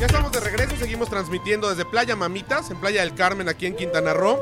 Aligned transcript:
Ya 0.00 0.06
estamos 0.06 0.32
de 0.32 0.40
regreso, 0.40 0.76
seguimos 0.78 1.10
transmitiendo 1.10 1.68
desde 1.68 1.84
Playa 1.84 2.16
Mamitas, 2.16 2.70
en 2.70 2.78
Playa 2.78 3.02
del 3.02 3.12
Carmen, 3.12 3.50
aquí 3.50 3.66
en 3.66 3.76
Quintana 3.76 4.14
Roo. 4.14 4.38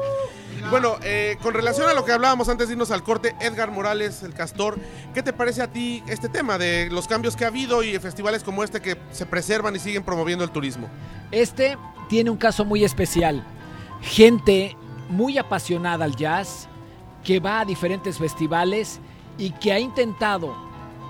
Bueno, 0.71 0.99
eh, 1.03 1.37
con 1.43 1.53
relación 1.53 1.91
a 1.91 1.95
lo 1.95 2.05
que 2.05 2.13
hablábamos 2.13 2.49
antes 2.49 2.69
de 2.69 2.75
irnos 2.75 2.93
al 2.93 3.03
corte, 3.03 3.35
Edgar 3.41 3.73
Morales, 3.73 4.23
el 4.23 4.35
castor, 4.35 4.79
¿qué 5.15 5.21
te 5.21 5.33
parece 5.33 5.61
a 5.61 5.67
ti 5.67 6.05
este 6.07 6.29
tema 6.29 6.59
de 6.59 6.89
los 6.93 7.09
cambios 7.09 7.35
que 7.35 7.45
ha 7.45 7.49
habido 7.49 7.83
y 7.83 7.99
festivales 7.99 8.45
como 8.45 8.63
este 8.63 8.81
que 8.81 8.97
se 9.11 9.27
preservan 9.27 9.75
y 9.75 9.81
siguen 9.81 10.05
promoviendo 10.05 10.45
el 10.45 10.51
turismo? 10.51 10.89
Este 11.33 11.77
tiene 12.09 12.31
un 12.31 12.37
caso 12.37 12.65
muy 12.65 12.85
especial. 12.85 13.45
Gente 14.01 14.77
muy 15.09 15.39
apasionada 15.39 16.05
al 16.05 16.15
jazz, 16.15 16.69
que 17.25 17.41
va 17.41 17.59
a 17.59 17.65
diferentes 17.65 18.17
festivales 18.17 19.01
y 19.39 19.51
que 19.51 19.73
ha 19.73 19.81
intentado 19.81 20.55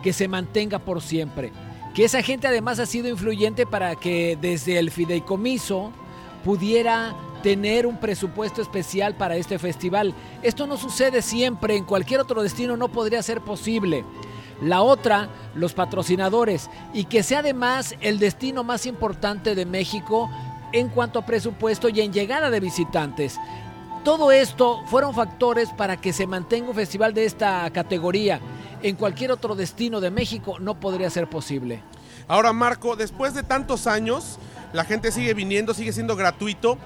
que 0.03 0.15
se 0.15 0.27
mantenga 0.27 0.79
por 0.79 1.03
siempre. 1.03 1.53
Que 1.99 2.05
esa 2.05 2.23
gente 2.23 2.47
además 2.47 2.79
ha 2.79 2.87
sido 2.87 3.09
influyente 3.09 3.67
para 3.67 3.97
que 3.97 4.39
desde 4.41 4.79
el 4.79 4.93
fideicomiso 4.93 5.91
pudiera 6.45 7.13
tener 7.43 7.89
un 7.89 7.99
presupuesto 7.99 8.63
especial 8.63 9.17
para 9.17 9.35
este 9.35 9.59
festival. 9.59 10.15
Esto 10.45 10.69
no 10.69 10.77
sucede 10.77 11.23
siempre, 11.23 11.75
en 11.75 11.83
cualquier 11.83 12.21
otro 12.21 12.41
destino 12.41 12.77
no 12.77 12.87
podría 12.87 13.21
ser 13.21 13.41
posible. 13.41 14.05
La 14.63 14.81
otra, 14.83 15.29
los 15.57 15.75
patrocinadores, 15.75 16.71
y 16.95 17.07
que 17.07 17.25
sea 17.25 17.41
además 17.41 17.97
el 18.01 18.21
destino 18.21 18.63
más 18.63 18.87
importante 18.87 19.57
de 19.57 19.67
México 19.67 20.31
en 20.71 20.91
cuanto 20.91 21.19
a 21.19 21.27
presupuesto 21.27 21.89
y 21.89 22.01
en 22.01 22.13
llegada 22.13 22.49
de 22.49 22.61
visitantes. 22.61 23.41
Todo 24.05 24.31
esto 24.31 24.85
fueron 24.87 25.15
factores 25.15 25.71
para 25.71 25.97
que 25.97 26.13
se 26.13 26.29
mantenga 26.29 26.69
un 26.69 26.77
festival 26.77 27.13
de 27.13 27.25
esta 27.25 27.69
categoría. 27.71 28.41
En 28.83 28.97
cualquier 28.97 29.33
otro 29.33 29.55
destino 29.55 30.01
de 30.01 30.11
México 30.11 30.59
no 30.61 30.79
podría 30.79 31.11
ser 31.11 31.29
posible. 31.29 31.83
Ahora, 32.29 32.53
Marco, 32.53 32.95
después 32.95 33.35
de 33.35 33.43
tantos 33.43 33.87
años, 33.87 34.39
la 34.73 34.85
gente 34.85 35.11
sigue 35.11 35.35
viniendo, 35.35 35.75
sigue 35.75 35.93
siendo 35.93 36.15
gratuito. 36.15 36.79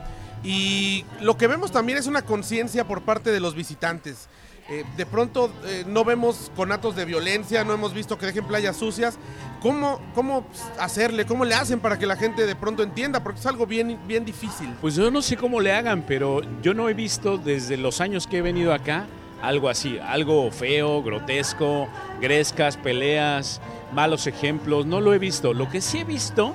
Y 0.45 1.05
lo 1.21 1.37
que 1.37 1.47
vemos 1.47 1.71
también 1.71 1.99
es 1.99 2.07
una 2.07 2.23
conciencia 2.23 2.85
por 2.85 3.03
parte 3.03 3.31
de 3.31 3.41
los 3.41 3.55
visitantes. 3.55 4.29
Eh, 4.71 4.85
de 4.97 5.07
pronto 5.07 5.53
eh, 5.65 5.85
no 5.87 6.05
vemos 6.05 6.51
conatos 6.55 6.95
de 6.95 7.05
violencia, 7.05 7.65
no 7.65 7.75
hemos 7.75 7.93
visto 7.93 8.17
que 8.17 8.27
dejen 8.27 8.47
playas 8.47 8.77
sucias. 8.77 9.19
¿Cómo, 9.61 10.01
¿Cómo 10.15 10.47
hacerle? 10.79 11.27
¿Cómo 11.27 11.45
le 11.45 11.55
hacen 11.55 11.81
para 11.81 11.99
que 11.99 12.07
la 12.07 12.17
gente 12.17 12.47
de 12.47 12.57
pronto 12.57 12.83
entienda? 12.83 13.23
Porque 13.23 13.41
es 13.41 13.47
algo 13.47 13.67
bien, 13.67 13.99
bien 14.07 14.25
difícil. 14.25 14.73
Pues 14.81 14.95
yo 14.95 15.11
no 15.11 15.23
sé 15.23 15.37
cómo 15.37 15.61
le 15.61 15.73
hagan, 15.73 16.05
pero 16.07 16.41
yo 16.63 16.75
no 16.75 16.89
he 16.89 16.95
visto 16.95 17.39
desde 17.39 17.77
los 17.77 18.01
años 18.01 18.27
que 18.27 18.39
he 18.39 18.43
venido 18.43 18.73
acá 18.73 19.07
algo 19.43 19.69
así, 19.69 19.99
algo 19.99 20.51
feo, 20.51 21.03
grotesco, 21.03 21.89
grescas, 22.21 22.77
peleas, 22.77 23.61
malos 23.93 24.27
ejemplos. 24.27 24.87
No 24.87 25.01
lo 25.01 25.13
he 25.13 25.19
visto. 25.19 25.53
Lo 25.53 25.69
que 25.69 25.81
sí 25.81 25.99
he 25.99 26.05
visto 26.05 26.55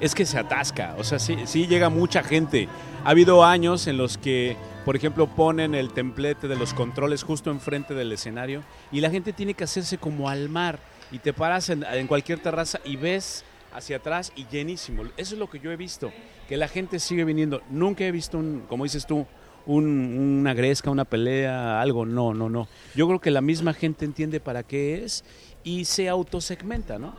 es 0.00 0.14
que 0.14 0.24
se 0.24 0.38
atasca, 0.38 0.94
o 0.96 1.04
sea, 1.04 1.18
sí, 1.18 1.36
sí 1.44 1.66
llega 1.66 1.90
mucha 1.90 2.22
gente. 2.22 2.68
Ha 3.04 3.10
habido 3.10 3.44
años 3.44 3.86
en 3.86 3.98
los 3.98 4.16
que, 4.16 4.56
por 4.84 4.96
ejemplo, 4.96 5.26
ponen 5.26 5.74
el 5.74 5.92
templete 5.92 6.48
de 6.48 6.56
los 6.56 6.72
controles 6.72 7.22
justo 7.22 7.50
enfrente 7.50 7.92
del 7.92 8.12
escenario 8.12 8.62
y 8.90 9.00
la 9.00 9.10
gente 9.10 9.34
tiene 9.34 9.52
que 9.52 9.64
hacerse 9.64 9.98
como 9.98 10.30
al 10.30 10.48
mar 10.48 10.78
y 11.12 11.18
te 11.18 11.34
paras 11.34 11.68
en, 11.68 11.84
en 11.84 12.06
cualquier 12.06 12.38
terraza 12.38 12.80
y 12.84 12.96
ves 12.96 13.44
hacia 13.72 13.98
atrás 13.98 14.32
y 14.36 14.46
llenísimo. 14.46 15.02
Eso 15.16 15.34
es 15.34 15.38
lo 15.38 15.50
que 15.50 15.60
yo 15.60 15.70
he 15.70 15.76
visto, 15.76 16.12
que 16.48 16.56
la 16.56 16.68
gente 16.68 16.98
sigue 16.98 17.24
viniendo. 17.24 17.62
Nunca 17.70 18.04
he 18.04 18.12
visto, 18.12 18.38
un, 18.38 18.64
como 18.68 18.84
dices 18.84 19.06
tú, 19.06 19.26
un, 19.70 19.86
una 20.40 20.54
gresca, 20.54 20.90
una 20.90 21.04
pelea, 21.04 21.80
algo. 21.80 22.04
No, 22.04 22.34
no, 22.34 22.48
no. 22.48 22.68
Yo 22.94 23.06
creo 23.06 23.20
que 23.20 23.30
la 23.30 23.40
misma 23.40 23.72
gente 23.72 24.04
entiende 24.04 24.40
para 24.40 24.62
qué 24.62 25.04
es 25.04 25.24
y 25.62 25.84
se 25.84 26.08
autosegmenta, 26.08 26.98
¿no? 26.98 27.14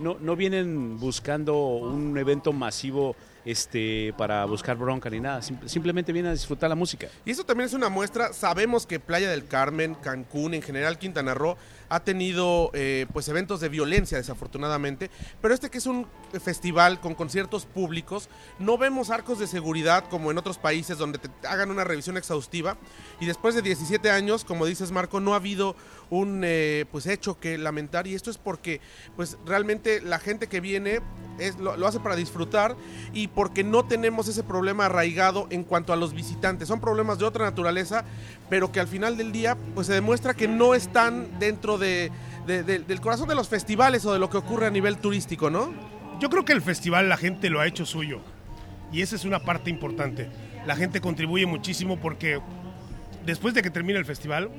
No, 0.00 0.16
no 0.20 0.34
vienen 0.34 0.98
buscando 0.98 1.56
un 1.76 2.16
evento 2.18 2.52
masivo 2.52 3.14
este, 3.44 4.14
para 4.16 4.44
buscar 4.46 4.76
bronca 4.76 5.10
ni 5.10 5.20
nada, 5.20 5.42
simplemente 5.42 6.12
vienen 6.12 6.30
a 6.30 6.34
disfrutar 6.34 6.68
la 6.68 6.74
música. 6.74 7.08
Y 7.24 7.30
eso 7.30 7.44
también 7.44 7.66
es 7.66 7.74
una 7.74 7.88
muestra, 7.88 8.32
sabemos 8.32 8.86
que 8.86 9.00
Playa 9.00 9.30
del 9.30 9.46
Carmen, 9.46 9.94
Cancún, 9.96 10.54
en 10.54 10.62
general 10.62 10.98
Quintana 10.98 11.34
Roo, 11.34 11.56
ha 11.92 12.00
tenido 12.00 12.70
eh, 12.72 13.04
pues 13.12 13.28
eventos 13.28 13.60
de 13.60 13.68
violencia 13.68 14.16
desafortunadamente, 14.16 15.10
pero 15.42 15.52
este 15.52 15.68
que 15.68 15.76
es 15.76 15.84
un 15.84 16.06
festival 16.42 17.00
con 17.00 17.14
conciertos 17.14 17.66
públicos, 17.66 18.30
no 18.58 18.78
vemos 18.78 19.10
arcos 19.10 19.38
de 19.38 19.46
seguridad 19.46 20.04
como 20.08 20.30
en 20.30 20.38
otros 20.38 20.56
países 20.56 20.96
donde 20.96 21.18
te 21.18 21.28
hagan 21.46 21.70
una 21.70 21.84
revisión 21.84 22.16
exhaustiva 22.16 22.78
y 23.20 23.26
después 23.26 23.54
de 23.54 23.60
17 23.60 24.10
años, 24.10 24.42
como 24.42 24.64
dices 24.64 24.90
Marco, 24.90 25.20
no 25.20 25.34
ha 25.34 25.36
habido 25.36 25.76
un 26.08 26.40
eh, 26.44 26.86
pues 26.90 27.06
hecho 27.06 27.38
que 27.38 27.58
lamentar 27.58 28.06
y 28.06 28.14
esto 28.14 28.30
es 28.30 28.38
porque 28.38 28.80
pues 29.14 29.36
realmente 29.44 30.00
la 30.00 30.18
gente 30.18 30.46
que 30.46 30.60
viene 30.60 31.00
es, 31.38 31.58
lo, 31.58 31.76
lo 31.76 31.86
hace 31.86 32.00
para 32.00 32.16
disfrutar 32.16 32.74
y 33.12 33.28
porque 33.28 33.64
no 33.64 33.84
tenemos 33.84 34.28
ese 34.28 34.42
problema 34.42 34.86
arraigado 34.86 35.46
en 35.50 35.62
cuanto 35.62 35.92
a 35.92 35.96
los 35.96 36.14
visitantes. 36.14 36.68
Son 36.68 36.80
problemas 36.80 37.18
de 37.18 37.26
otra 37.26 37.44
naturaleza, 37.44 38.04
pero 38.48 38.72
que 38.72 38.80
al 38.80 38.88
final 38.88 39.18
del 39.18 39.30
día 39.32 39.58
pues 39.74 39.88
se 39.88 39.92
demuestra 39.92 40.34
que 40.34 40.48
no 40.48 40.74
están 40.74 41.38
dentro 41.38 41.78
de, 41.78 41.81
de, 41.82 42.10
de, 42.46 42.62
del 42.62 43.00
corazón 43.02 43.28
de 43.28 43.34
los 43.34 43.48
festivales 43.48 44.06
o 44.06 44.12
de 44.14 44.18
lo 44.18 44.30
que 44.30 44.38
ocurre 44.38 44.66
a 44.66 44.70
nivel 44.70 44.96
turístico, 44.96 45.50
¿no? 45.50 45.74
Yo 46.18 46.30
creo 46.30 46.44
que 46.44 46.52
el 46.52 46.62
festival 46.62 47.08
la 47.08 47.18
gente 47.18 47.50
lo 47.50 47.60
ha 47.60 47.66
hecho 47.66 47.84
suyo 47.84 48.20
y 48.92 49.02
esa 49.02 49.16
es 49.16 49.24
una 49.24 49.40
parte 49.40 49.70
importante. 49.70 50.28
La 50.66 50.76
gente 50.76 51.00
contribuye 51.00 51.46
muchísimo 51.46 51.98
porque 51.98 52.40
después 53.24 53.54
de 53.54 53.62
que 53.62 53.70
termina 53.70 53.98
el 53.98 54.04
festival, 54.04 54.50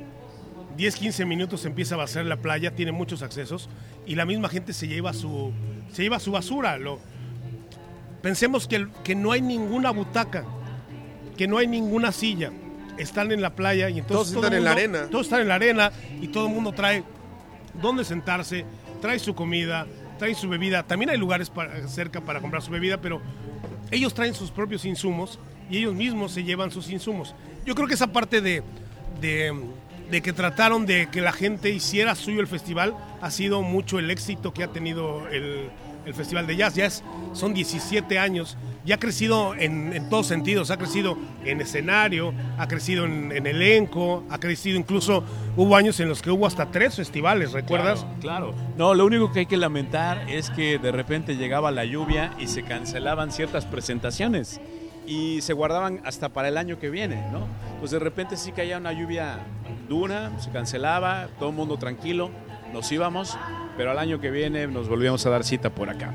10, 0.76 0.96
15 0.96 1.26
minutos 1.26 1.66
empieza 1.66 1.96
a 1.96 2.00
vaciar 2.00 2.26
la 2.26 2.38
playa, 2.38 2.72
tiene 2.72 2.92
muchos 2.92 3.22
accesos 3.22 3.70
y 4.06 4.16
la 4.16 4.26
misma 4.26 4.50
gente 4.50 4.74
se 4.74 4.88
lleva 4.88 5.14
su, 5.14 5.54
se 5.92 6.02
lleva 6.02 6.20
su 6.20 6.32
basura. 6.32 6.78
Lo, 6.78 7.00
pensemos 8.22 8.68
que, 8.68 8.88
que 9.04 9.16
no 9.16 9.32
hay 9.32 9.42
ninguna 9.42 9.92
butaca, 9.92 10.44
que 11.38 11.48
no 11.48 11.58
hay 11.60 11.68
ninguna 11.68 12.12
silla. 12.12 12.52
Están 12.98 13.32
en 13.32 13.42
la 13.42 13.56
playa 13.56 13.90
y 13.90 14.00
entonces 14.00 14.34
todos 14.34 14.46
están 14.46 14.58
en 14.58 14.64
la 14.64 14.72
arena. 14.72 15.08
Todos 15.10 15.28
están 15.28 15.42
en 15.42 15.48
la 15.48 15.56
arena 15.56 15.92
y 16.22 16.28
todo 16.28 16.48
el 16.48 16.54
mundo 16.54 16.74
trae 16.74 17.04
dónde 17.82 18.04
sentarse, 18.04 18.66
trae 19.02 19.20
su 19.20 19.36
comida, 19.36 19.88
trae 20.18 20.36
su 20.36 20.50
bebida. 20.50 20.84
También 20.84 21.10
hay 21.10 21.18
lugares 21.18 21.50
para, 21.50 21.88
cerca 21.88 22.22
para 22.22 22.42
comprar 22.42 22.62
su 22.62 22.72
bebida, 22.72 23.00
pero 23.02 23.22
ellos 23.92 24.14
traen 24.14 24.34
sus 24.34 24.52
propios 24.52 24.86
insumos 24.86 25.40
y 25.70 25.78
ellos 25.78 25.94
mismos 25.94 26.32
se 26.32 26.44
llevan 26.44 26.72
sus 26.72 26.90
insumos. 26.90 27.36
Yo 27.66 27.76
creo 27.76 27.88
que 27.88 27.94
esa 27.94 28.12
parte 28.12 28.42
de, 28.42 28.64
de, 29.22 30.22
que 30.22 30.34
trataron 30.34 30.86
de 30.86 31.08
que 31.12 31.22
la 31.22 31.32
gente 31.32 31.70
hiciera 31.70 32.16
suyo 32.16 32.40
el 32.40 32.48
festival 32.48 32.96
ha 33.22 33.32
sido 33.32 33.62
mucho 33.62 34.00
el 34.00 34.12
éxito 34.12 34.54
que 34.54 34.64
ha 34.64 34.68
tenido 34.68 35.28
el, 35.30 35.70
el 36.06 36.14
Festival 36.14 36.48
de 36.48 36.56
Jazz. 36.56 36.76
Ya 36.76 36.90
son 37.34 37.54
17 37.54 38.20
años, 38.20 38.58
ya 38.86 38.96
ha 38.96 39.00
crecido 39.00 39.56
en, 39.56 40.10
todos 40.10 40.28
sentidos, 40.28 40.72
ha 40.72 40.78
crecido 40.78 41.18
en 41.46 41.62
escenario, 41.62 42.34
ha 42.58 42.68
crecido 42.68 43.06
en, 43.06 43.32
en, 43.32 43.48
elenco, 43.48 44.24
ha 44.30 44.40
crecido 44.40 44.78
incluso, 44.78 45.24
hubo 45.56 45.76
años 45.76 46.00
en 46.00 46.10
los 46.10 46.22
que 46.22 46.32
hubo 46.32 46.46
hasta 46.46 46.72
tres 46.72 46.96
festivales, 46.96 47.54
¿recuerdas? 47.54 48.06
Claro, 48.20 48.54
claro. 48.54 48.54
No, 48.78 48.94
lo 48.94 49.06
único 49.06 49.32
que 49.32 49.40
hay 49.40 49.46
que 49.46 49.58
lamentar 49.58 50.30
es 50.30 50.50
que 50.50 50.78
de 50.80 50.92
repente 50.92 51.36
llegaba 51.36 51.72
la 51.72 51.86
lluvia 51.86 52.34
y 52.40 52.48
se 52.48 52.64
cancelaban 52.64 53.32
ciertas 53.32 53.66
presentaciones 53.66 54.60
y 55.06 55.42
se 55.42 55.54
guardaban 55.54 56.02
hasta 56.06 56.30
para 56.30 56.48
el 56.48 56.58
año 56.58 56.80
que 56.80 56.90
viene, 56.90 57.24
¿no? 57.32 57.48
Pues 57.80 57.92
de 57.92 58.00
repente 58.00 58.38
sí 58.38 58.52
caía 58.52 58.78
una 58.78 58.94
lluvia 58.94 59.40
dura, 59.90 60.32
se 60.40 60.50
cancelaba, 60.52 61.28
todo 61.40 61.50
el 61.50 61.56
mundo 61.56 61.78
tranquilo, 61.78 62.32
nos 62.72 62.92
íbamos, 62.92 63.38
pero 63.78 63.92
al 63.92 64.00
año 64.00 64.20
que 64.20 64.32
viene 64.32 64.68
nos 64.68 64.88
volvíamos 64.88 65.26
a 65.26 65.30
dar 65.30 65.44
cita 65.44 65.70
por 65.70 65.90
acá. 65.90 66.14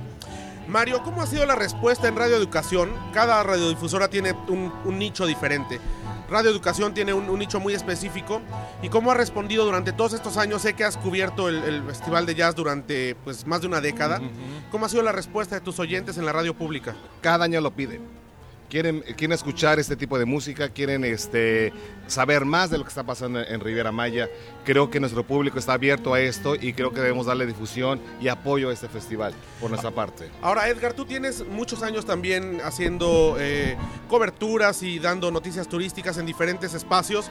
Mario, 0.68 1.02
¿cómo 1.02 1.22
ha 1.22 1.26
sido 1.26 1.46
la 1.46 1.54
respuesta 1.54 2.08
en 2.08 2.16
Radio 2.16 2.36
Educación? 2.36 2.92
Cada 3.14 3.42
radiodifusora 3.42 4.08
tiene 4.08 4.32
un, 4.48 4.70
un 4.84 4.98
nicho 4.98 5.24
diferente. 5.24 5.80
Radio 6.28 6.50
Educación 6.50 6.92
tiene 6.92 7.14
un, 7.14 7.30
un, 7.30 7.38
nicho 7.38 7.58
muy 7.58 7.72
específico. 7.72 8.42
¿Y 8.82 8.90
cómo 8.90 9.10
ha 9.10 9.14
respondido 9.14 9.64
durante 9.64 9.94
todos 9.94 10.12
estos 10.12 10.36
años? 10.36 10.60
Sé 10.60 10.74
que 10.74 10.84
has 10.84 10.98
cubierto 10.98 11.48
el, 11.48 11.64
el 11.64 11.82
Festival 11.84 12.26
de 12.26 12.34
Jazz 12.34 12.54
durante 12.54 13.14
pues, 13.24 13.46
más 13.46 13.62
de 13.62 13.66
una 13.66 13.80
década. 13.80 14.18
Uh 14.20 14.24
-huh. 14.24 14.70
¿Cómo 14.70 14.84
ha 14.84 14.90
sido 14.90 15.02
la 15.02 15.12
respuesta 15.12 15.54
de 15.54 15.62
tus 15.62 15.78
oyentes 15.78 16.18
en 16.18 16.26
la 16.26 16.32
radio 16.32 16.52
pública? 16.52 16.94
Cada 17.22 17.46
año 17.46 17.62
lo 17.62 17.70
piden 17.70 18.27
quieren, 18.68 19.00
quieren 19.00 19.32
escuchar 19.32 19.78
este 19.78 19.96
tipo 19.96 20.18
de 20.18 20.24
música, 20.24 20.68
quieren 20.68 21.04
este, 21.04 21.72
saber 22.06 22.44
más 22.44 22.70
de 22.70 22.78
lo 22.78 22.84
que 22.84 22.88
está 22.88 23.04
pasando 23.04 23.40
en 23.40 23.60
Riviera 23.60 23.92
Maya. 23.92 24.28
Creo 24.64 24.90
que 24.90 25.00
nuestro 25.00 25.24
público 25.24 25.58
está 25.58 25.74
abierto 25.74 26.14
a 26.14 26.20
esto 26.20 26.54
y 26.54 26.72
creo 26.72 26.92
que 26.92 27.00
debemos 27.00 27.26
darle 27.26 27.46
difusión 27.46 28.00
y 28.20 28.28
apoyo 28.28 28.70
a 28.70 28.72
este 28.72 28.88
festival 28.88 29.34
por 29.60 29.70
nuestra 29.70 29.90
parte. 29.90 30.28
Ahora, 30.42 30.68
Edgar, 30.68 30.92
tú 30.92 31.04
tienes 31.04 31.46
muchos 31.46 31.82
años 31.82 32.04
también 32.04 32.60
haciendo 32.62 33.36
eh, 33.38 33.76
coberturas 34.08 34.82
y 34.82 34.98
dando 34.98 35.30
noticias 35.30 35.68
turísticas 35.68 36.18
en 36.18 36.26
diferentes 36.26 36.74
espacios. 36.74 37.30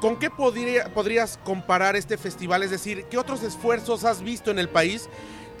¿Con 0.00 0.16
qué 0.16 0.30
podría, 0.30 0.92
podrías 0.94 1.40
comparar 1.42 1.96
este 1.96 2.16
festival? 2.16 2.62
Es 2.62 2.70
decir, 2.70 3.06
¿qué 3.10 3.18
otros 3.18 3.42
esfuerzos 3.42 4.04
has 4.04 4.22
visto 4.22 4.52
en 4.52 4.60
el 4.60 4.68
país 4.68 5.08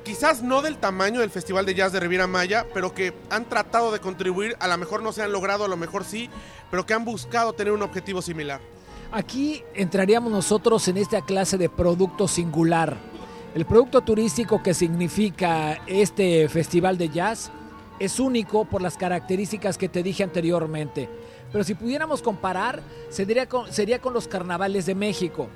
quizás 0.08 0.42
no 0.42 0.62
del 0.62 0.78
tamaño 0.78 1.20
del 1.20 1.28
Festival 1.28 1.66
de 1.66 1.74
Jazz 1.74 1.92
de 1.92 2.00
Riviera 2.00 2.26
Maya, 2.26 2.64
pero 2.72 2.94
que 2.94 3.12
han 3.28 3.44
tratado 3.44 3.92
de 3.92 4.00
contribuir, 4.00 4.56
a 4.58 4.66
lo 4.66 4.78
mejor 4.78 5.02
no 5.02 5.12
se 5.12 5.22
han 5.22 5.30
logrado, 5.30 5.66
a 5.66 5.68
lo 5.68 5.76
mejor 5.76 6.02
sí, 6.02 6.30
pero 6.70 6.86
que 6.86 6.94
han 6.94 7.04
buscado 7.04 7.52
tener 7.52 7.74
un 7.74 7.82
objetivo 7.82 8.22
similar. 8.22 8.58
Aquí 9.12 9.62
entraríamos 9.74 10.32
nosotros 10.32 10.88
en 10.88 10.96
esta 10.96 11.20
clase 11.20 11.58
de 11.58 11.68
producto 11.68 12.26
singular. 12.26 12.96
El 13.54 13.66
producto 13.66 14.00
turístico 14.00 14.62
que 14.62 14.72
significa 14.72 15.82
este 15.86 16.48
Festival 16.48 16.96
de 16.96 17.10
Jazz 17.10 17.50
es 17.98 18.18
único 18.18 18.64
por 18.64 18.80
las 18.80 18.96
características 18.96 19.76
que 19.76 19.90
te 19.90 20.02
dije 20.02 20.24
anteriormente. 20.24 21.06
Pero 21.52 21.64
si 21.64 21.74
pudiéramos 21.74 22.22
comparar, 22.22 22.80
sería 23.10 23.46
con, 23.46 23.70
sería 23.70 24.00
con 24.00 24.14
los 24.14 24.26
carnavales 24.26 24.86
de 24.86 24.94
México. 24.94 25.48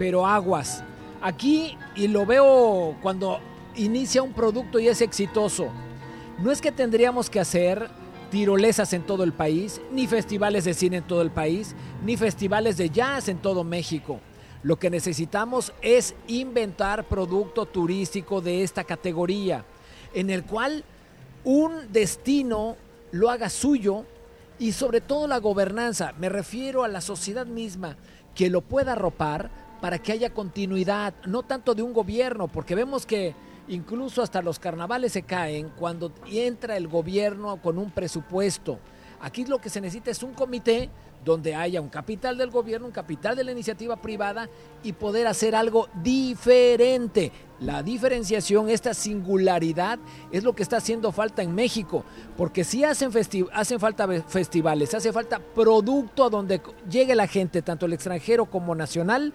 Pero 0.00 0.26
aguas. 0.26 0.82
Aquí, 1.22 1.78
y 1.94 2.08
lo 2.08 2.26
veo 2.26 2.96
cuando 3.02 3.38
inicia 3.84 4.22
un 4.22 4.32
producto 4.32 4.78
y 4.78 4.88
es 4.88 5.00
exitoso, 5.00 5.68
no 6.38 6.50
es 6.50 6.60
que 6.60 6.72
tendríamos 6.72 7.30
que 7.30 7.40
hacer 7.40 7.88
tirolesas 8.30 8.92
en 8.92 9.02
todo 9.02 9.24
el 9.24 9.32
país, 9.32 9.80
ni 9.92 10.06
festivales 10.06 10.64
de 10.64 10.74
cine 10.74 10.98
en 10.98 11.06
todo 11.06 11.22
el 11.22 11.30
país, 11.30 11.74
ni 12.04 12.16
festivales 12.16 12.76
de 12.76 12.90
jazz 12.90 13.28
en 13.28 13.38
todo 13.38 13.64
México. 13.64 14.20
Lo 14.62 14.78
que 14.78 14.90
necesitamos 14.90 15.72
es 15.82 16.14
inventar 16.28 17.04
producto 17.04 17.66
turístico 17.66 18.40
de 18.40 18.62
esta 18.62 18.84
categoría, 18.84 19.64
en 20.14 20.30
el 20.30 20.44
cual 20.44 20.84
un 21.44 21.92
destino 21.92 22.76
lo 23.10 23.30
haga 23.30 23.48
suyo 23.48 24.04
y 24.58 24.72
sobre 24.72 25.00
todo 25.00 25.26
la 25.26 25.38
gobernanza, 25.38 26.12
me 26.18 26.28
refiero 26.28 26.84
a 26.84 26.88
la 26.88 27.00
sociedad 27.00 27.46
misma, 27.46 27.96
que 28.34 28.50
lo 28.50 28.60
pueda 28.60 28.92
arropar 28.92 29.50
para 29.80 29.98
que 29.98 30.12
haya 30.12 30.30
continuidad, 30.30 31.14
no 31.26 31.42
tanto 31.42 31.74
de 31.74 31.82
un 31.82 31.94
gobierno, 31.94 32.46
porque 32.46 32.74
vemos 32.74 33.06
que 33.06 33.34
incluso 33.70 34.22
hasta 34.22 34.42
los 34.42 34.58
carnavales 34.58 35.12
se 35.12 35.22
caen 35.22 35.70
cuando 35.70 36.12
entra 36.26 36.76
el 36.76 36.88
gobierno 36.88 37.56
con 37.62 37.78
un 37.78 37.90
presupuesto. 37.90 38.78
Aquí 39.20 39.44
lo 39.44 39.58
que 39.58 39.70
se 39.70 39.80
necesita 39.80 40.10
es 40.10 40.22
un 40.22 40.34
comité 40.34 40.90
donde 41.24 41.54
haya 41.54 41.80
un 41.80 41.88
capital 41.88 42.38
del 42.38 42.50
gobierno, 42.50 42.86
un 42.86 42.92
capital 42.92 43.36
de 43.36 43.44
la 43.44 43.52
iniciativa 43.52 43.96
privada 43.96 44.48
y 44.82 44.92
poder 44.92 45.26
hacer 45.26 45.54
algo 45.54 45.88
diferente. 46.02 47.30
La 47.60 47.82
diferenciación, 47.82 48.70
esta 48.70 48.94
singularidad 48.94 49.98
es 50.32 50.42
lo 50.44 50.54
que 50.54 50.62
está 50.62 50.78
haciendo 50.78 51.12
falta 51.12 51.42
en 51.42 51.54
México, 51.54 52.04
porque 52.38 52.64
si 52.64 52.84
hacen, 52.84 53.10
hacen 53.52 53.78
falta 53.78 54.08
festivales, 54.22 54.94
hace 54.94 55.12
falta 55.12 55.38
producto 55.38 56.30
donde 56.30 56.62
llegue 56.88 57.14
la 57.14 57.26
gente, 57.26 57.60
tanto 57.60 57.84
el 57.84 57.92
extranjero 57.92 58.46
como 58.46 58.74
nacional, 58.74 59.34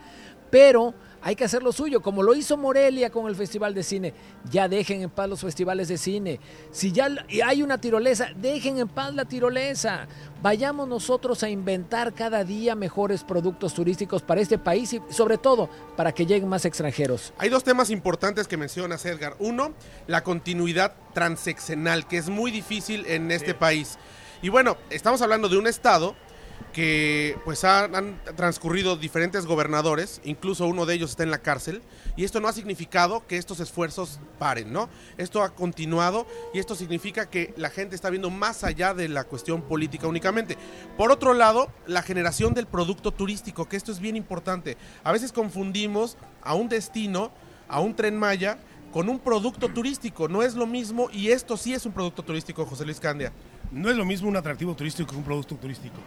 pero 0.49 0.93
hay 1.25 1.35
que 1.35 1.43
hacer 1.43 1.63
lo 1.63 1.71
suyo, 1.71 2.03
como 2.03 2.21
lo 2.21 2.35
hizo 2.35 2.55
Morelia 2.55 3.09
con 3.09 3.25
el 3.25 3.35
Festival 3.35 3.73
de 3.73 3.81
Cine. 3.81 4.13
Ya 4.51 4.67
dejen 4.67 5.01
en 5.01 5.09
paz 5.09 5.27
los 5.27 5.41
festivales 5.41 5.87
de 5.87 5.97
cine. 5.97 6.39
Si 6.69 6.91
ya 6.91 7.09
hay 7.43 7.63
una 7.63 7.79
tirolesa, 7.79 8.27
dejen 8.35 8.77
en 8.77 8.87
paz 8.87 9.11
la 9.11 9.25
tirolesa. 9.25 10.07
Vayamos 10.43 10.87
nosotros 10.87 11.41
a 11.41 11.49
inventar 11.49 12.13
cada 12.13 12.43
día 12.43 12.75
mejores 12.75 13.23
productos 13.23 13.73
turísticos 13.73 14.21
para 14.21 14.39
este 14.39 14.59
país 14.59 14.93
y 14.93 15.01
sobre 15.09 15.39
todo 15.39 15.67
para 15.97 16.11
que 16.11 16.27
lleguen 16.27 16.47
más 16.47 16.63
extranjeros. 16.63 17.33
Hay 17.39 17.49
dos 17.49 17.63
temas 17.63 17.89
importantes 17.89 18.47
que 18.47 18.55
mencionas, 18.55 19.03
Edgar. 19.07 19.35
Uno, 19.39 19.73
la 20.05 20.23
continuidad 20.23 20.93
transeccional, 21.15 22.07
que 22.07 22.17
es 22.17 22.29
muy 22.29 22.51
difícil 22.51 23.03
en 23.07 23.31
este 23.31 23.55
país. 23.55 23.97
Y 24.43 24.49
bueno, 24.49 24.77
estamos 24.91 25.23
hablando 25.23 25.49
de 25.49 25.57
un 25.57 25.65
estado 25.65 26.15
que 26.75 27.37
pues 27.45 27.63
han, 27.63 28.19
transcurrido 28.35 28.97
diferentes 28.97 29.45
gobernadores, 29.45 30.19
incluso 30.25 30.67
uno 30.67 30.85
de 30.85 30.95
ellos 30.95 31.11
está 31.11 31.23
en 31.23 31.31
la 31.31 31.37
cárcel, 31.37 31.81
y 32.17 32.25
esto 32.25 32.41
no 32.41 32.49
ha 32.49 32.53
significado 32.53 33.25
que 33.27 33.37
estos 33.37 33.61
esfuerzos 33.61 34.19
paren, 34.39 34.73
¿no? 34.73 34.89
Esto 35.17 35.41
ha 35.41 35.55
continuado 35.55 36.27
y 36.53 36.59
esto 36.59 36.75
significa 36.75 37.29
que 37.29 37.53
la 37.55 37.69
gente 37.69 37.95
está 37.95 38.09
viendo 38.09 38.29
más 38.29 38.65
allá 38.65 38.93
de 38.93 39.07
la 39.07 39.23
cuestión 39.23 39.61
política 39.61 40.07
únicamente. 40.07 40.57
Por 40.97 41.13
otro 41.13 41.33
lado, 41.33 41.71
la 41.87 42.01
generación 42.01 42.53
del 42.53 42.67
producto 42.67 43.13
turístico, 43.13 43.69
que 43.69 43.77
esto 43.77 43.93
es 43.93 44.01
bien 44.01 44.17
importante. 44.17 44.75
A 45.05 45.13
veces 45.13 45.31
confundimos 45.31 46.17
a 46.41 46.55
un 46.55 46.67
destino, 46.67 47.31
a 47.69 47.79
un 47.79 47.95
tren 47.95 48.17
Maya, 48.17 48.57
con 48.91 49.07
un 49.07 49.19
producto 49.19 49.69
turístico. 49.69 50.27
No 50.27 50.43
es 50.43 50.55
lo 50.55 50.67
mismo 50.67 51.09
y 51.09 51.29
esto 51.29 51.55
sí 51.55 51.73
es 51.73 51.85
un 51.85 51.93
producto 51.93 52.21
turístico, 52.21 52.65
José 52.65 52.83
Luis 52.83 52.99
Candia. 52.99 53.31
No 53.71 53.89
es 53.89 53.95
lo 53.95 54.03
mismo 54.03 54.27
un 54.27 54.35
atractivo 54.35 54.75
turístico 54.75 55.09
que 55.09 55.15
un 55.15 55.23
producto 55.23 55.55
turístico 55.55 56.01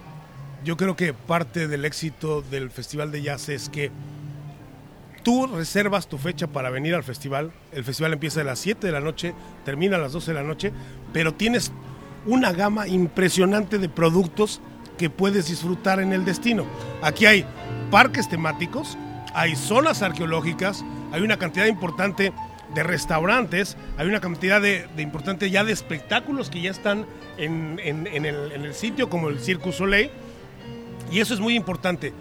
yo 0.64 0.76
creo 0.76 0.96
que 0.96 1.14
parte 1.14 1.68
del 1.68 1.84
éxito 1.84 2.42
del 2.42 2.70
Festival 2.70 3.12
de 3.12 3.22
Jazz 3.22 3.48
es 3.48 3.68
que 3.68 3.90
tú 5.22 5.46
reservas 5.46 6.08
tu 6.08 6.18
fecha 6.18 6.46
para 6.46 6.70
venir 6.70 6.94
al 6.94 7.04
festival. 7.04 7.52
El 7.72 7.84
festival 7.84 8.12
empieza 8.12 8.40
a 8.40 8.44
las 8.44 8.58
7 8.58 8.86
de 8.86 8.92
la 8.92 9.00
noche, 9.00 9.34
termina 9.64 9.96
a 9.96 10.00
las 10.00 10.12
12 10.12 10.32
de 10.32 10.34
la 10.34 10.46
noche, 10.46 10.72
pero 11.12 11.34
tienes 11.34 11.72
una 12.26 12.52
gama 12.52 12.88
impresionante 12.88 13.78
de 13.78 13.88
productos 13.88 14.60
que 14.96 15.10
puedes 15.10 15.48
disfrutar 15.48 16.00
en 16.00 16.12
el 16.12 16.24
destino. 16.24 16.66
Aquí 17.02 17.26
hay 17.26 17.44
parques 17.90 18.28
temáticos, 18.28 18.98
hay 19.34 19.54
zonas 19.54 20.02
arqueológicas, 20.02 20.84
hay 21.12 21.22
una 21.22 21.38
cantidad 21.38 21.66
importante 21.66 22.32
de 22.74 22.82
restaurantes, 22.82 23.76
hay 23.96 24.08
una 24.08 24.20
cantidad 24.20 24.60
de, 24.60 24.88
importante 24.98 25.50
ya 25.50 25.64
de 25.64 25.72
espectáculos 25.72 26.50
que 26.50 26.60
ya 26.60 26.70
están 26.70 27.06
en, 27.38 27.80
el, 27.82 28.06
en, 28.08 28.64
el, 28.64 28.74
sitio, 28.74 29.08
como 29.08 29.28
el 29.28 29.38
Circus 29.38 29.76
Soleil 29.76 30.10
y 31.10 31.20
eso 31.20 31.34
es 31.34 31.40
muy 31.40 31.54
importante, 31.54 32.12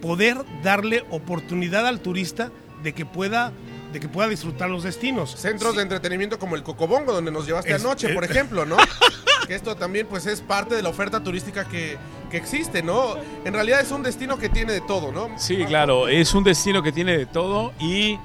poder 0.00 0.38
darle 0.62 1.04
oportunidad 1.10 1.86
al 1.86 2.00
turista 2.00 2.50
de 2.82 2.92
que 2.92 3.04
pueda 3.04 3.52
de 3.92 3.98
que 3.98 4.08
pueda 4.08 4.28
disfrutar 4.28 4.70
los 4.70 4.84
destinos. 4.84 5.32
Centros 5.32 5.74
de 5.74 5.82
entretenimiento 5.82 6.38
como 6.38 6.54
el 6.54 6.62
Cocobongo, 6.62 7.12
donde 7.12 7.32
nos 7.32 7.44
llevaste 7.44 7.74
anoche, 7.74 8.10
por 8.10 8.22
ejemplo, 8.22 8.64
¿no? 8.64 8.76
que 9.48 9.54
esto 9.56 9.74
también 9.74 10.06
pues 10.06 10.26
es 10.26 10.40
parte 10.40 10.76
de 10.76 10.82
la 10.82 10.90
oferta 10.90 11.24
turística 11.24 11.64
que, 11.64 11.98
que, 12.30 12.36
existe, 12.36 12.84
¿no? 12.84 13.16
En 13.44 13.52
realidad 13.52 13.80
es 13.80 13.90
un 13.90 14.04
destino 14.04 14.38
que 14.38 14.48
tiene 14.48 14.72
de 14.72 14.80
todo, 14.80 15.10
¿no? 15.10 15.36
Sí, 15.38 15.64
claro, 15.64 16.06
es 16.06 16.34
un 16.34 16.44
destino 16.44 16.84
que 16.84 16.92
tiene 16.92 17.18
de 17.18 17.26
todo 17.26 17.72
y 17.80 18.16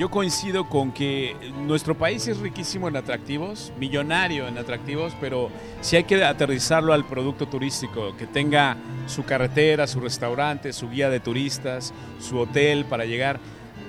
yo 0.00 0.10
coincido 0.10 0.66
con 0.66 0.92
que 0.92 1.36
nuestro 1.58 1.94
país 1.94 2.26
es 2.26 2.38
riquísimo 2.38 2.88
en 2.88 2.96
atractivos, 2.96 3.70
millonario 3.78 4.48
en 4.48 4.56
atractivos, 4.56 5.12
pero 5.20 5.50
sí 5.82 5.96
hay 5.96 6.04
que 6.04 6.24
aterrizarlo 6.24 6.94
al 6.94 7.04
producto 7.04 7.46
turístico, 7.46 8.16
que 8.16 8.26
tenga 8.26 8.78
su 9.06 9.26
carretera, 9.26 9.86
su 9.86 10.00
restaurante, 10.00 10.72
su 10.72 10.88
guía 10.88 11.10
de 11.10 11.20
turistas, 11.20 11.92
su 12.18 12.38
hotel 12.38 12.86
para 12.86 13.04
llegar. 13.04 13.40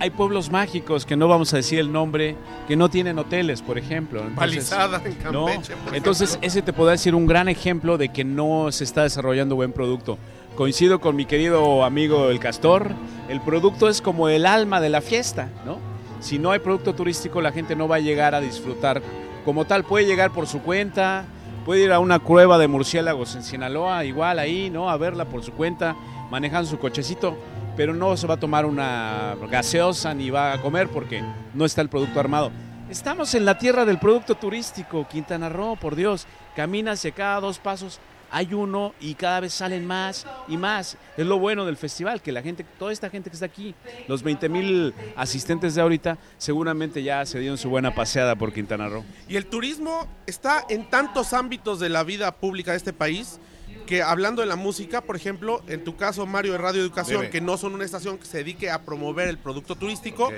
Hay 0.01 0.09
pueblos 0.09 0.51
mágicos 0.51 1.05
que 1.05 1.15
no 1.15 1.29
vamos 1.29 1.53
a 1.53 1.57
decir 1.57 1.79
el 1.79 1.93
nombre, 1.93 2.35
que 2.67 2.75
no 2.75 2.89
tienen 2.89 3.17
hoteles, 3.17 3.61
por 3.61 3.77
ejemplo. 3.77 4.21
Entonces, 4.21 4.69
en 4.69 5.15
Campeche, 5.15 5.73
Entonces, 5.93 6.39
ese 6.41 6.61
te 6.61 6.73
puede 6.73 6.91
decir 6.91 7.15
un 7.15 7.25
gran 7.25 7.47
ejemplo 7.47 7.97
de 7.97 8.09
que 8.09 8.25
no 8.25 8.69
se 8.73 8.83
está 8.83 9.03
desarrollando 9.03 9.55
buen 9.55 9.71
producto. 9.71 10.17
Coincido 10.57 10.99
con 10.99 11.15
mi 11.15 11.25
querido 11.25 11.85
amigo 11.85 12.29
el 12.29 12.39
Castor, 12.41 12.91
el 13.29 13.39
producto 13.39 13.87
es 13.87 14.01
como 14.01 14.27
el 14.27 14.45
alma 14.45 14.81
de 14.81 14.89
la 14.89 14.99
fiesta, 14.99 15.47
¿no? 15.65 15.90
Si 16.21 16.39
no 16.39 16.51
hay 16.51 16.59
producto 16.59 16.93
turístico, 16.93 17.41
la 17.41 17.51
gente 17.51 17.75
no 17.75 17.87
va 17.87 17.97
a 17.97 17.99
llegar 17.99 18.33
a 18.33 18.39
disfrutar 18.39 19.01
como 19.43 19.65
tal. 19.65 19.83
Puede 19.83 20.05
llegar 20.05 20.31
por 20.31 20.47
su 20.47 20.61
cuenta, 20.61 21.25
puede 21.65 21.83
ir 21.83 21.91
a 21.91 21.99
una 21.99 22.19
cueva 22.19 22.57
de 22.57 22.67
murciélagos 22.67 23.35
en 23.35 23.43
Sinaloa, 23.43 24.05
igual 24.05 24.39
ahí, 24.39 24.69
¿no? 24.69 24.89
A 24.89 24.97
verla 24.97 25.25
por 25.25 25.43
su 25.43 25.51
cuenta, 25.51 25.95
manejando 26.29 26.69
su 26.69 26.79
cochecito, 26.79 27.35
pero 27.75 27.93
no 27.93 28.15
se 28.15 28.27
va 28.27 28.35
a 28.35 28.39
tomar 28.39 28.65
una 28.65 29.35
gaseosa 29.49 30.13
ni 30.13 30.29
va 30.29 30.53
a 30.53 30.61
comer 30.61 30.87
porque 30.89 31.23
no 31.53 31.65
está 31.65 31.81
el 31.81 31.89
producto 31.89 32.19
armado. 32.19 32.51
Estamos 32.89 33.33
en 33.35 33.45
la 33.45 33.57
tierra 33.57 33.85
del 33.85 33.99
producto 33.99 34.35
turístico, 34.35 35.07
Quintana 35.07 35.49
Roo, 35.49 35.75
por 35.75 35.95
Dios. 35.95 36.27
Camina 36.55 36.93
cada 37.15 37.39
dos 37.39 37.57
pasos 37.57 37.99
hay 38.31 38.53
uno 38.53 38.93
y 38.99 39.15
cada 39.15 39.41
vez 39.41 39.53
salen 39.53 39.85
más 39.85 40.25
y 40.47 40.57
más. 40.57 40.97
Es 41.17 41.25
lo 41.25 41.37
bueno 41.37 41.65
del 41.65 41.77
festival, 41.77 42.21
que 42.21 42.31
la 42.31 42.41
gente, 42.41 42.65
toda 42.79 42.91
esta 42.91 43.09
gente 43.09 43.29
que 43.29 43.35
está 43.35 43.45
aquí, 43.45 43.75
los 44.07 44.23
20 44.23 44.49
mil 44.49 44.93
asistentes 45.15 45.75
de 45.75 45.81
ahorita, 45.81 46.17
seguramente 46.37 47.03
ya 47.03 47.25
se 47.25 47.39
dieron 47.39 47.57
su 47.57 47.69
buena 47.69 47.93
paseada 47.93 48.35
por 48.35 48.53
Quintana 48.53 48.87
Roo. 48.87 49.03
Y 49.27 49.35
el 49.35 49.45
turismo 49.45 50.07
está 50.25 50.65
en 50.69 50.89
tantos 50.89 51.33
ámbitos 51.33 51.79
de 51.79 51.89
la 51.89 52.03
vida 52.03 52.31
pública 52.31 52.71
de 52.71 52.77
este 52.77 52.93
país 52.93 53.39
que 53.91 54.01
hablando 54.01 54.41
de 54.41 54.47
la 54.47 54.55
música, 54.55 55.01
por 55.01 55.17
ejemplo, 55.17 55.61
en 55.67 55.83
tu 55.83 55.97
caso, 55.97 56.25
Mario 56.25 56.53
de 56.53 56.59
Radio 56.59 56.79
Educación, 56.79 57.29
que 57.29 57.41
no 57.41 57.57
son 57.57 57.73
una 57.73 57.83
estación 57.83 58.17
que 58.17 58.25
se 58.25 58.37
dedique 58.37 58.69
a 58.69 58.83
promover 58.83 59.27
el 59.27 59.37
producto 59.37 59.75
turístico, 59.75 60.31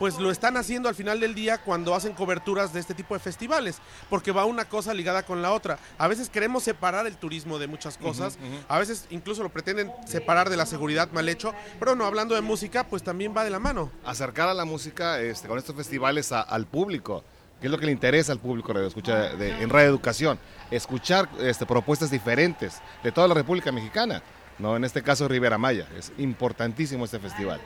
pues 0.00 0.18
lo 0.18 0.32
están 0.32 0.56
haciendo 0.56 0.88
al 0.88 0.96
final 0.96 1.20
del 1.20 1.32
día 1.32 1.58
cuando 1.58 1.94
hacen 1.94 2.12
coberturas 2.12 2.72
de 2.72 2.80
este 2.80 2.94
tipo 2.94 3.14
de 3.14 3.20
festivales, 3.20 3.76
porque 4.10 4.32
va 4.32 4.46
una 4.46 4.64
cosa 4.64 4.94
ligada 4.94 5.22
con 5.22 5.42
la 5.42 5.52
otra. 5.52 5.78
A 5.96 6.08
veces 6.08 6.28
queremos 6.28 6.64
separar 6.64 7.06
el 7.06 7.16
turismo 7.16 7.60
de 7.60 7.68
muchas 7.68 7.96
cosas, 7.98 8.36
a 8.66 8.80
veces 8.80 9.06
incluso 9.10 9.44
lo 9.44 9.50
pretenden 9.50 9.92
separar 10.04 10.50
de 10.50 10.56
la 10.56 10.66
seguridad 10.66 11.08
mal 11.12 11.28
hecho, 11.28 11.54
pero 11.78 11.94
no, 11.94 12.04
hablando 12.04 12.34
de 12.34 12.40
música, 12.40 12.82
pues 12.88 13.04
también 13.04 13.32
va 13.32 13.44
de 13.44 13.50
la 13.50 13.60
mano. 13.60 13.92
Acercar 14.04 14.48
a 14.48 14.54
la 14.54 14.64
música 14.64 15.20
este, 15.20 15.46
con 15.46 15.56
estos 15.56 15.76
festivales 15.76 16.32
al 16.32 16.66
público 16.66 17.22
que 17.60 17.66
es 17.66 17.70
lo 17.70 17.78
que 17.78 17.86
le 17.86 17.92
interesa 17.92 18.32
al 18.32 18.38
público 18.38 18.72
radio 18.72 18.86
escucha 18.86 19.32
en 19.32 19.68
Radio 19.70 19.88
Educación, 19.88 20.38
escuchar 20.70 21.28
este, 21.40 21.66
propuestas 21.66 22.10
diferentes 22.10 22.80
de 23.02 23.12
toda 23.12 23.28
la 23.28 23.34
República 23.34 23.72
Mexicana, 23.72 24.22
no 24.58 24.76
en 24.76 24.84
este 24.84 25.02
caso 25.02 25.28
Rivera 25.28 25.58
Maya, 25.58 25.86
es 25.96 26.12
importantísimo 26.18 27.04
este 27.04 27.18
festival. 27.18 27.60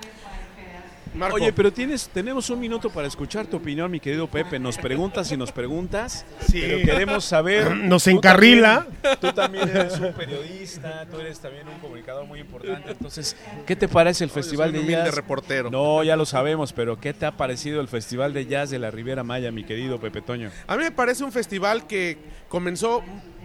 Marco. 1.14 1.36
Oye, 1.36 1.52
pero 1.52 1.72
tienes, 1.72 2.08
tenemos 2.08 2.48
un 2.50 2.58
minuto 2.58 2.88
para 2.90 3.06
escuchar 3.06 3.46
tu 3.46 3.58
opinión, 3.58 3.90
mi 3.90 4.00
querido 4.00 4.26
Pepe. 4.28 4.58
Nos 4.58 4.78
preguntas 4.78 5.30
y 5.32 5.36
nos 5.36 5.52
preguntas, 5.52 6.24
Sí. 6.48 6.60
pero 6.60 6.78
queremos 6.84 7.24
saber. 7.24 7.74
Nos 7.76 8.04
tú 8.04 8.10
encarrila. 8.10 8.86
también- 9.02 9.18
Tú 9.20 9.32
también 9.32 9.68
eres 9.68 9.98
un 9.98 10.12
periodista, 10.12 11.06
tú 11.10 11.18
eres 11.20 11.38
también 11.40 11.68
un 11.68 11.78
comunicador 11.80 12.24
muy 12.26 12.40
importante. 12.40 12.92
Entonces, 12.92 13.36
¿qué 13.66 13.76
te 13.76 13.88
parece 13.88 14.24
el 14.24 14.30
Yo 14.30 14.34
soy 14.34 14.42
Festival 14.42 14.68
un 14.70 14.72
de 14.74 14.78
humilde 14.80 15.04
Jazz? 15.04 15.14
reportero. 15.14 15.70
No, 15.70 16.02
ya 16.02 16.16
lo 16.16 16.24
sabemos, 16.24 16.72
pero 16.72 16.98
¿qué 16.98 17.12
te 17.12 17.26
ha 17.26 17.32
parecido 17.36 17.80
el 17.80 17.88
Festival 17.88 18.32
de 18.32 18.46
Jazz 18.46 18.70
de 18.70 18.78
la 18.78 18.90
Riviera 18.90 19.22
Maya, 19.22 19.50
mi 19.52 19.64
querido 19.64 20.00
Pepe 20.00 20.22
Toño? 20.22 20.50
A 20.66 20.76
mí 20.76 20.84
me 20.84 20.90
parece 20.92 21.24
un 21.24 21.32
festival 21.32 21.86
que 21.86 22.18
comenzó 22.48 23.02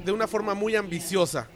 de 0.08 0.14
una 0.14 0.26
forma 0.26 0.54
muy 0.54 0.74
ambiciosa, 0.78 1.48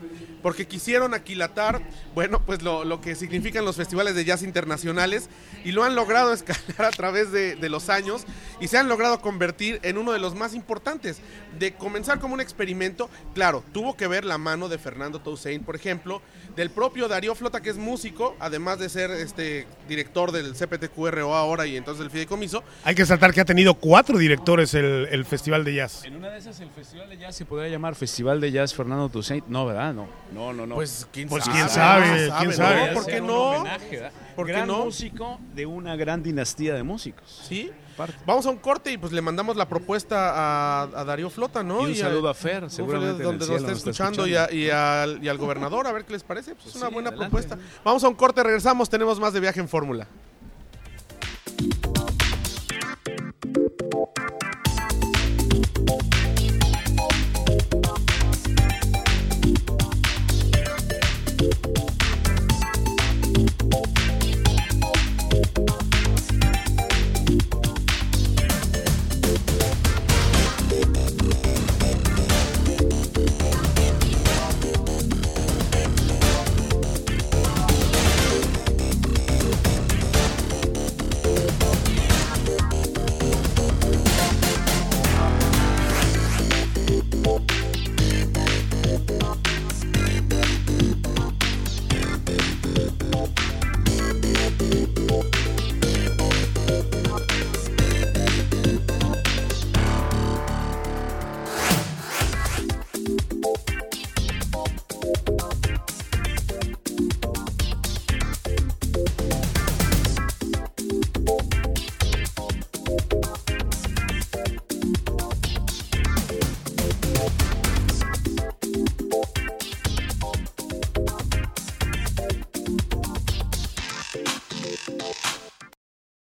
porque 0.41 0.67
quisieron 0.67 1.13
aquilatar, 1.13 1.81
bueno, 2.13 2.41
pues 2.46 2.62
lo, 2.62 2.84
lo 2.84 3.00
que 3.00 3.15
significan 3.15 3.63
los 3.63 3.77
festivales 3.77 4.13
de 4.13 4.25
jazz 4.25 4.43
internacionales 4.43 5.29
y 5.63 5.72
lo 5.72 5.86
han 5.86 5.96
logrado 5.96 6.34
escalar 6.34 6.86
a 6.86 6.91
través 6.91 7.31
de, 7.31 7.55
de 7.55 7.70
los 7.70 7.88
años 7.89 8.25
y 8.60 8.67
se 8.67 8.77
han 8.77 8.89
logrado 8.89 9.22
convertir 9.22 9.79
en 9.84 9.98
uno 9.98 10.12
de 10.12 10.20
los 10.20 10.36
más 10.36 10.53
importantes. 10.53 11.22
De 11.58 11.75
comenzar 11.75 12.20
como 12.20 12.34
un 12.34 12.41
experimento, 12.41 13.10
claro, 13.34 13.63
tuvo 13.72 13.96
que 13.96 14.08
ver 14.08 14.25
la 14.25 14.38
mano 14.38 14.67
de 14.67 14.77
Fernando 14.77 15.22
Toussaint, 15.22 15.63
por 15.63 15.77
ejemplo, 15.77 16.22
del 16.58 16.72
propio 16.72 17.08
Darío 17.08 17.36
Flota, 17.36 17.62
que 17.62 17.70
es 17.70 17.77
músico, 17.77 18.36
además 18.39 18.79
de 18.79 18.89
ser 18.89 19.12
este 19.12 19.65
director 19.88 20.34
del 20.34 20.55
CPTQRO 20.55 21.34
ahora 21.34 21.65
y 21.67 21.77
entonces 21.77 22.00
del 22.00 22.12
Fideicomiso, 22.12 22.63
Hay 22.84 22.96
que 22.96 23.05
saltar 23.05 23.34
que 23.34 23.39
ha 23.39 23.46
tenido 23.46 23.75
cuatro 23.75 24.17
directores 24.17 24.74
el, 24.74 25.08
el 25.10 25.24
Festival 25.24 25.63
de 25.63 25.75
Jazz. 25.75 26.03
En 26.03 26.17
una 26.17 26.29
de 26.29 26.39
esas, 26.39 26.60
el 26.60 26.70
Festival 26.70 27.10
de 27.10 27.17
Jazz 27.17 27.38
se 27.38 27.46
podría 27.46 27.70
llamar 27.70 27.96
Festival 27.96 28.40
de 28.41 28.51
Jazz 28.51 28.74
Fernando 28.74 29.07
Toussaint. 29.10 29.45
No, 29.48 29.65
¿verdad? 29.65 29.93
No, 29.93 30.07
no, 30.33 30.51
no. 30.53 30.65
no. 30.67 30.75
pues 30.75 31.07
quién 31.12 31.29
Pues, 31.29 31.45
sabe. 31.45 31.57
quién 31.57 31.69
sabe, 31.69 32.27
¿no? 32.27 32.38
quién 32.38 32.50
¿no? 32.50 32.55
sabe. 32.55 32.93
¿Por 32.93 33.05
qué 33.05 33.21
no? 33.21 33.63
¿Por 34.36 34.45
qué 34.48 34.51
gran 34.53 34.67
no? 34.67 34.86
músico 34.86 35.39
de 35.53 35.65
una 35.65 35.95
gran 35.95 36.21
dinastía 36.24 36.74
de 36.74 36.83
músicos. 36.83 37.43
Sí. 37.48 37.71
Parte. 37.98 38.15
Vamos 38.25 38.45
a 38.45 38.50
un 38.50 38.57
corte 38.57 38.91
y 38.91 38.98
pues 38.98 39.12
le 39.12 39.21
mandamos 39.21 39.55
la 39.57 39.67
propuesta 39.67 40.31
a, 40.33 40.81
a 40.83 41.03
Darío 41.03 41.29
Flota, 41.29 41.62
¿no? 41.62 41.81
Y 41.88 41.91
un 41.91 41.91
a- 41.91 41.95
saludo 41.95 42.29
a 42.29 42.33
Fer, 42.33 42.63
un 42.63 42.69
seguramente 42.69 43.21
donde 43.21 43.45
lo 43.45 43.55
esté 43.57 43.67
nos 43.69 43.77
está 43.79 43.89
escuchando, 43.91 44.25
y, 44.25 44.36
a- 44.36 44.51
y 44.51 44.69
al, 44.69 45.21
y 45.24 45.27
al 45.27 45.38
gobernador, 45.38 45.86
a 45.88 45.91
ver 45.91 46.05
qué 46.05 46.13
les 46.13 46.24
parece. 46.24 46.55
Pues 46.55 46.67
es 46.67 46.71
Pues 46.71 46.81
una 46.81 46.88
sí, 46.88 46.93
buena 46.93 47.10
adelante. 47.10 47.29
propuesta. 47.29 47.57
Vamos 47.83 48.03
a 48.03 48.07
un 48.07 48.15
corte, 48.15 48.41
regresamos, 48.41 48.89
tenemos 48.89 49.19
más 49.19 49.33
de 49.33 49.41
viaje 49.41 49.60
en 49.60 49.67
fórmula. 49.67 50.07